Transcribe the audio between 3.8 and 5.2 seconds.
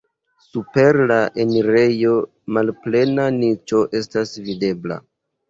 estas videbla.